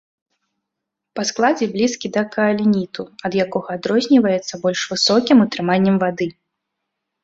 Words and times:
Па 1.19 1.25
складзе 1.31 1.65
блізкі 1.75 2.07
да 2.17 2.23
каалініту, 2.37 3.07
ад 3.31 3.39
якога 3.47 3.69
адрозніваецца 3.79 4.53
больш 4.67 4.81
высокім 4.99 5.37
утрыманнем 5.49 5.95
вады. 6.07 6.27